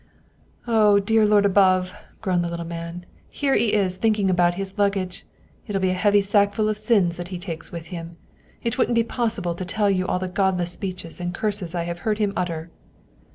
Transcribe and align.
"Oh, 0.67 0.99
dear 0.99 1.27
Lord 1.27 1.45
above!" 1.45 1.93
groaned 2.23 2.43
the 2.43 2.49
little 2.49 2.65
man." 2.65 3.05
Here 3.29 3.53
he 3.53 3.71
is 3.73 3.97
thinking 3.97 4.31
about 4.31 4.55
his 4.55 4.75
luggage. 4.79 5.27
It'll 5.67 5.79
be 5.79 5.91
a 5.91 5.93
heavy 5.93 6.23
sackful 6.23 6.69
of 6.69 6.77
sins 6.79 7.17
that 7.17 7.27
he 7.27 7.37
takes 7.37 7.71
with 7.71 7.85
him. 7.93 8.17
It 8.63 8.79
wouldn't 8.79 8.95
be 8.95 9.03
possible 9.03 9.53
to 9.53 9.63
tell 9.63 9.91
you 9.91 10.07
all 10.07 10.17
the 10.17 10.27
godless 10.27 10.71
speeches 10.71 11.19
and 11.19 11.35
curses 11.35 11.75
I 11.75 11.83
have 11.83 11.99
heard 11.99 12.17
him 12.17 12.33
utter." 12.35 12.71